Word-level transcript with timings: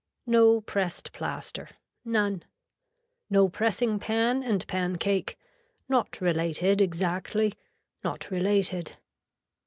No 0.25 0.61
pressed 0.61 1.13
plaster. 1.13 1.69
None. 2.03 2.43
No 3.29 3.49
pressing 3.49 3.99
pan 3.99 4.41
and 4.41 4.65
pan 4.65 4.95
cake. 4.97 5.37
Not 5.87 6.19
related 6.19 6.81
exactly. 6.81 7.53
Not 8.03 8.31
related. 8.31 8.93